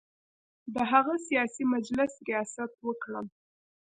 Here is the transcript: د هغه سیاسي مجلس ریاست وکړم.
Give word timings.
د 0.73 0.75
هغه 0.91 1.13
سیاسي 1.27 1.63
مجلس 1.73 2.11
ریاست 2.27 2.73
وکړم. 2.87 3.25